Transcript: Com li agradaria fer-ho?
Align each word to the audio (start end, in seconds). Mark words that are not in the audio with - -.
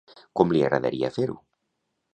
Com 0.39 0.55
li 0.55 0.63
agradaria 0.69 1.15
fer-ho? 1.19 1.39